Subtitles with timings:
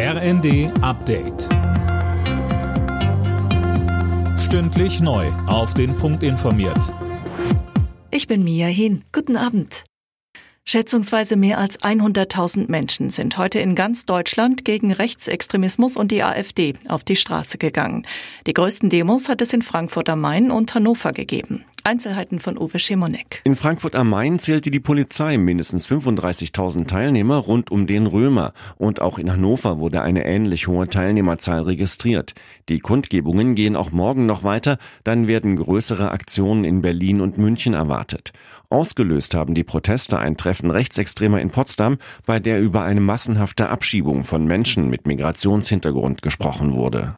[0.00, 1.48] RND Update.
[4.38, 5.26] Stündlich neu.
[5.48, 6.94] Auf den Punkt informiert.
[8.12, 9.02] Ich bin Mia Hin.
[9.10, 9.82] Guten Abend.
[10.64, 16.74] Schätzungsweise mehr als 100.000 Menschen sind heute in ganz Deutschland gegen Rechtsextremismus und die AfD
[16.88, 18.06] auf die Straße gegangen.
[18.46, 21.64] Die größten Demos hat es in Frankfurt am Main und Hannover gegeben.
[21.88, 23.40] Einzelheiten von Uwe Schemonek.
[23.44, 28.52] In Frankfurt am Main zählte die Polizei mindestens 35.000 Teilnehmer rund um den Römer.
[28.76, 32.34] Und auch in Hannover wurde eine ähnlich hohe Teilnehmerzahl registriert.
[32.68, 34.76] Die Kundgebungen gehen auch morgen noch weiter.
[35.02, 38.32] Dann werden größere Aktionen in Berlin und München erwartet.
[38.68, 41.96] Ausgelöst haben die Proteste ein Treffen Rechtsextremer in Potsdam,
[42.26, 47.16] bei der über eine massenhafte Abschiebung von Menschen mit Migrationshintergrund gesprochen wurde.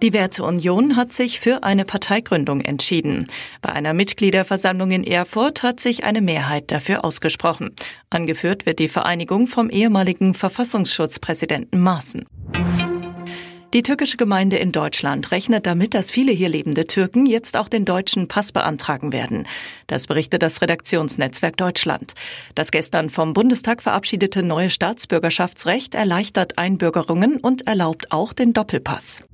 [0.00, 3.24] Die Werteunion hat sich für eine Parteigründung entschieden.
[3.62, 7.74] Bei einer Mitgliederversammlung in Erfurt hat sich eine Mehrheit dafür ausgesprochen.
[8.08, 12.26] Angeführt wird die Vereinigung vom ehemaligen Verfassungsschutzpräsidenten Maaßen.
[13.74, 17.84] Die türkische Gemeinde in Deutschland rechnet damit, dass viele hier lebende Türken jetzt auch den
[17.84, 19.46] deutschen Pass beantragen werden.
[19.88, 22.14] Das berichtet das Redaktionsnetzwerk Deutschland.
[22.54, 29.24] Das gestern vom Bundestag verabschiedete neue Staatsbürgerschaftsrecht erleichtert Einbürgerungen und erlaubt auch den Doppelpass.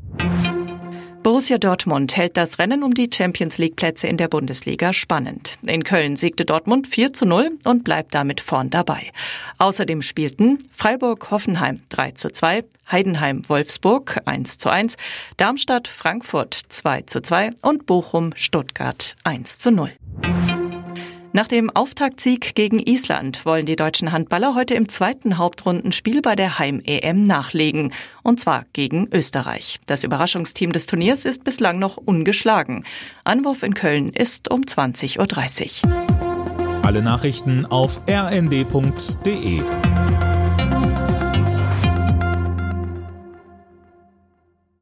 [1.25, 5.57] Borussia Dortmund hält das Rennen um die Champions League Plätze in der Bundesliga spannend.
[5.67, 9.11] In Köln siegte Dortmund 4 zu 0 und bleibt damit vorn dabei.
[9.57, 14.99] Außerdem spielten Freiburg Hoffenheim 3 zu 2, Heidenheim Wolfsburg 1 zu 1,
[15.39, 19.93] Darmstadt Frankfurt 2 zu 2 und Bochum Stuttgart 1 zu 0.
[21.37, 26.61] Nach dem Auftaktsieg gegen Island wollen die deutschen Handballer heute im zweiten Hauptrundenspiel bei der
[26.61, 27.93] Heim-EM nachlegen.
[28.23, 29.81] Und zwar gegen Österreich.
[29.87, 32.85] Das Überraschungsteam des Turniers ist bislang noch ungeschlagen.
[33.25, 36.85] Anwurf in Köln ist um 20.30 Uhr.
[36.85, 39.61] Alle Nachrichten auf rnd.de